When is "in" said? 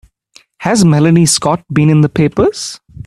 1.91-2.01